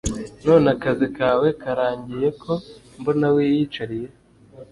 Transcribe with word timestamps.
None 0.45 0.67
akazi 0.75 1.07
kawe 1.17 1.47
karangiye 1.61 2.29
ko 2.41 2.51
mbona 2.99 3.27
wiyicariye? 3.35 4.07